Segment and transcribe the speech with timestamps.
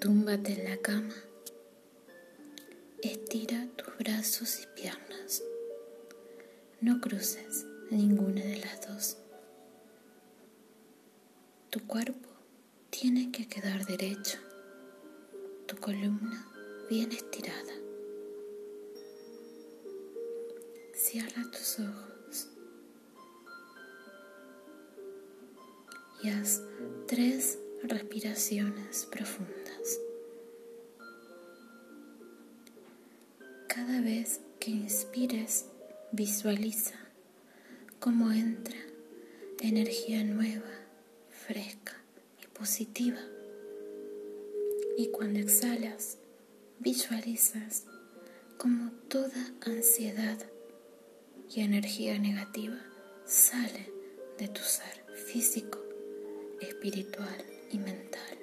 [0.00, 1.14] Túmbate en la cama.
[3.02, 5.42] Estira tus brazos y piernas.
[6.80, 9.16] No cruces ninguna de las dos.
[11.70, 12.28] Tu cuerpo
[12.90, 14.38] tiene que quedar derecho.
[15.66, 16.46] Tu columna
[16.88, 17.74] bien estirada.
[20.94, 22.48] Cierra tus ojos
[26.22, 26.62] y haz
[27.08, 29.57] tres respiraciones profundas.
[33.80, 35.66] Cada vez que inspires,
[36.10, 36.96] visualiza
[38.00, 38.76] cómo entra
[39.60, 40.68] energía nueva,
[41.30, 41.92] fresca
[42.42, 43.20] y positiva.
[44.96, 46.18] Y cuando exhalas,
[46.80, 47.84] visualizas
[48.56, 50.38] como toda ansiedad
[51.48, 52.80] y energía negativa
[53.26, 53.92] sale
[54.38, 55.78] de tu ser físico,
[56.60, 58.37] espiritual y mental.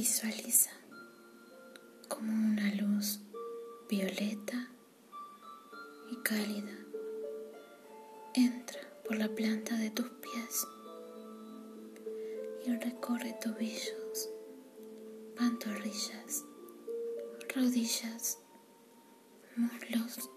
[0.00, 0.70] Visualiza
[2.06, 3.18] como una luz
[3.88, 4.70] violeta
[6.12, 6.78] y cálida
[8.32, 10.68] entra por la planta de tus pies
[12.64, 14.30] y recorre tobillos,
[15.36, 16.44] pantorrillas,
[17.52, 18.38] rodillas,
[19.56, 20.30] muslos,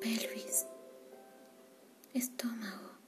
[0.00, 0.66] pelvis,
[2.14, 2.98] estómago,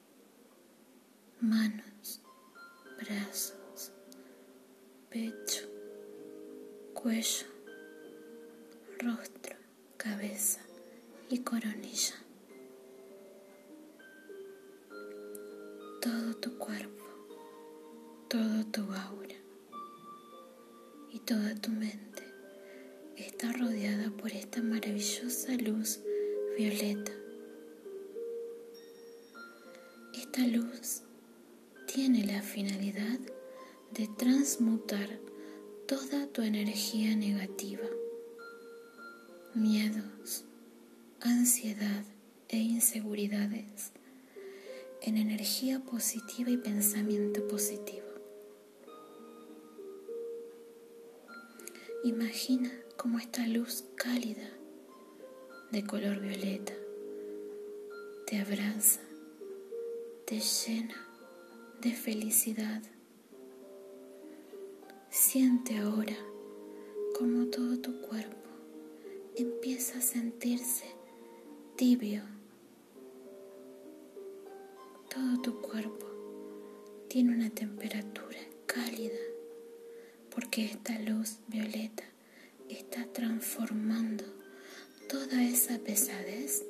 [1.41, 2.21] manos,
[2.97, 3.62] brazos
[5.13, 5.69] pecho,
[6.95, 7.47] cuello,
[8.99, 9.57] rostro,
[9.99, 10.61] cabeza
[11.29, 12.15] y coronilla.
[16.01, 17.05] Todo tu cuerpo,
[18.29, 19.37] todo tu aura
[21.11, 22.23] y toda tu mente
[23.19, 26.01] está rodeada por esta maravillosa luz
[26.57, 27.13] violeta.
[30.15, 31.03] Esta luz
[31.87, 33.19] tiene la finalidad
[33.95, 35.21] de transmutar
[35.87, 37.87] toda tu energía negativa,
[39.55, 40.45] miedos,
[41.21, 42.05] ansiedad
[42.49, 43.93] e inseguridades
[45.03, 48.07] en energía positiva y pensamiento positivo.
[52.05, 54.49] Imagina cómo esta luz cálida
[55.71, 56.73] de color violeta
[58.27, 59.01] te abraza,
[60.25, 60.97] te llena
[61.83, 62.83] de felicidad
[65.15, 66.17] Siente ahora
[67.19, 68.49] como todo tu cuerpo
[69.37, 70.87] empieza a sentirse
[71.77, 72.23] tibio.
[75.11, 76.07] Todo tu cuerpo
[77.11, 79.21] tiene una temperatura cálida
[80.35, 82.05] porque esta luz violeta
[82.71, 84.25] está transformando
[85.11, 86.65] toda esa pesadez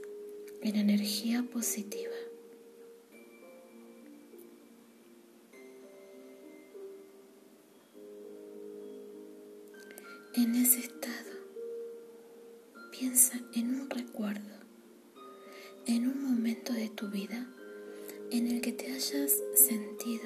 [0.62, 2.11] en energía positiva.
[15.92, 17.46] En un momento de tu vida
[18.30, 20.24] en el que te hayas sentido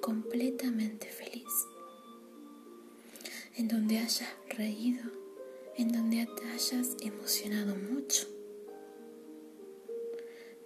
[0.00, 1.52] completamente feliz,
[3.54, 5.04] en donde hayas reído,
[5.76, 8.26] en donde te hayas emocionado mucho,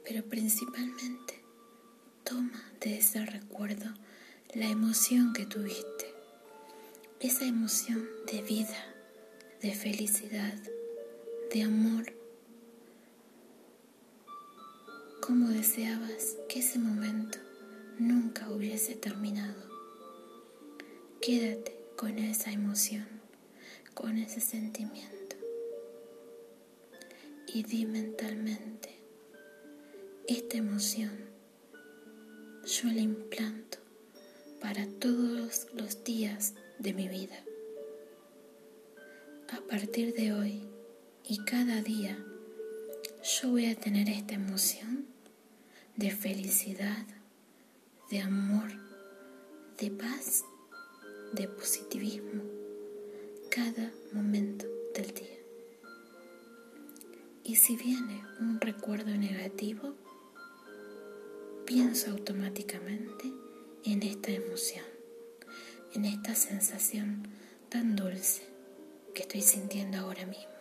[0.02, 1.44] pero principalmente
[2.24, 3.92] toma de ese recuerdo
[4.54, 6.14] la emoción que tuviste
[7.20, 8.94] esa emoción de vida,
[9.60, 10.58] de felicidad,
[11.52, 12.21] de amor.
[15.24, 17.38] Como deseabas que ese momento
[17.96, 19.70] nunca hubiese terminado.
[21.20, 23.06] Quédate con esa emoción,
[23.94, 25.36] con ese sentimiento.
[27.46, 28.98] Y di mentalmente,
[30.26, 31.12] esta emoción
[32.66, 33.78] yo la implanto
[34.60, 37.44] para todos los días de mi vida.
[39.52, 40.64] A partir de hoy
[41.22, 42.18] y cada día,
[43.22, 45.06] yo voy a tener esta emoción
[45.96, 47.06] de felicidad,
[48.10, 48.70] de amor,
[49.78, 50.44] de paz,
[51.32, 52.42] de positivismo,
[53.50, 55.38] cada momento del día.
[57.44, 59.94] Y si viene un recuerdo negativo,
[61.66, 63.32] pienso automáticamente
[63.84, 64.92] en esta emoción
[65.94, 67.28] en esta sensación
[67.68, 68.42] tan dulce
[69.14, 70.51] que estoy sintiendo ahora mismo.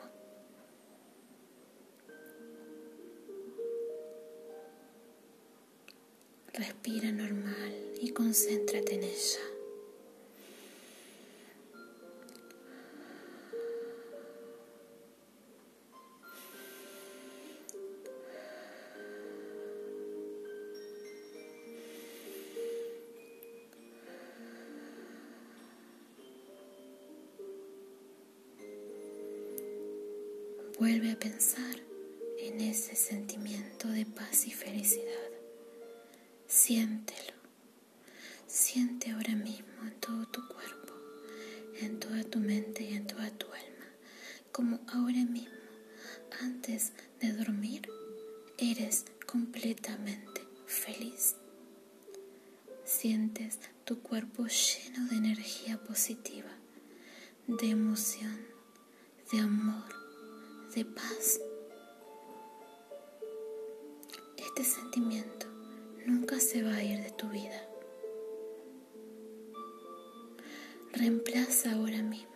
[6.62, 9.40] Respira normal y concéntrate en ella.
[30.78, 31.80] Vuelve a pensar
[32.38, 35.31] en ese sentimiento de paz y felicidad.
[36.71, 37.33] Siéntelo.
[38.47, 40.94] Siente ahora mismo en todo tu cuerpo,
[41.81, 43.88] en toda tu mente y en toda tu alma,
[44.53, 45.51] como ahora mismo,
[46.39, 47.89] antes de dormir,
[48.57, 51.35] eres completamente feliz.
[52.85, 56.53] Sientes tu cuerpo lleno de energía positiva,
[57.47, 58.39] de emoción,
[59.29, 59.94] de amor
[60.74, 61.41] de paz.
[64.38, 65.50] Este sentimiento
[66.06, 67.68] nunca se va a ir de tu vida.
[70.94, 72.27] Reemplaza ahora mismo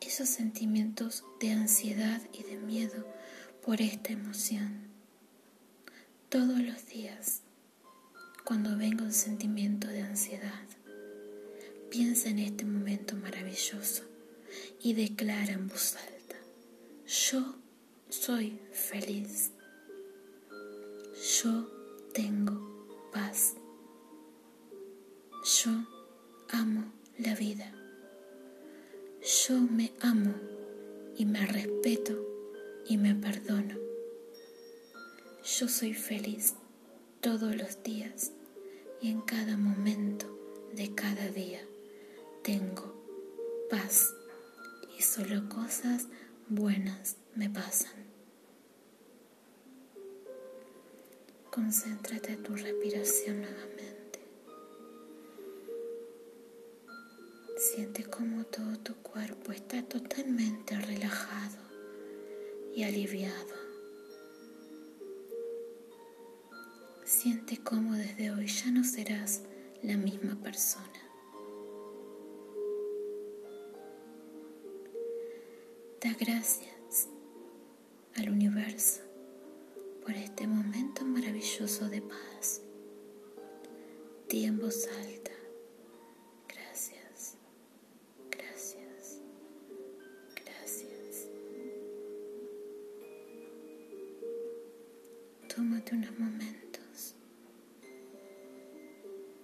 [0.00, 3.06] esos sentimientos de ansiedad y de miedo
[3.64, 4.88] por esta emoción.
[6.28, 7.42] Todos los días,
[8.44, 10.64] cuando venga un sentimiento de ansiedad,
[11.90, 14.04] piensa en este momento maravilloso
[14.80, 16.18] y declara en voz alta
[17.08, 17.54] yo
[18.10, 19.50] soy feliz.
[21.42, 21.66] Yo
[22.12, 22.77] tengo
[23.12, 23.54] paz.
[25.44, 25.70] Yo
[26.50, 27.72] amo la vida.
[29.20, 30.34] Yo me amo
[31.16, 32.14] y me respeto
[32.86, 33.76] y me perdono.
[35.44, 36.54] Yo soy feliz
[37.20, 38.32] todos los días
[39.00, 40.26] y en cada momento
[40.74, 41.60] de cada día
[42.42, 42.94] tengo
[43.70, 44.14] paz
[44.96, 46.08] y solo cosas
[46.48, 48.07] buenas me pasan.
[51.58, 54.20] Concéntrate tu respiración nuevamente.
[57.56, 61.58] Siente cómo todo tu cuerpo está totalmente relajado
[62.76, 63.56] y aliviado.
[67.04, 69.42] Siente cómo desde hoy ya no serás
[69.82, 71.02] la misma persona.
[76.00, 77.08] Da gracias
[78.14, 79.08] al universo
[80.08, 81.04] por este momento
[81.58, 82.62] de paz.
[84.28, 85.32] Di en voz alta,
[86.46, 87.34] gracias,
[88.30, 89.20] gracias,
[90.36, 91.28] gracias.
[95.48, 97.16] Tómate unos momentos.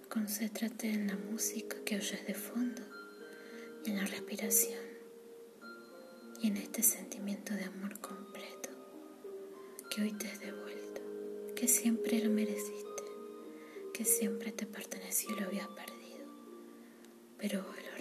[0.07, 2.81] Concéntrate en la música que oyes de fondo
[3.83, 4.79] y en la respiración
[6.41, 8.69] y en este sentimiento de amor completo
[9.89, 10.84] que hoy te has devuelto,
[11.65, 13.03] que siempre lo mereciste,
[13.91, 16.27] que siempre te perteneció y lo habías perdido,
[17.39, 17.95] pero hoy lo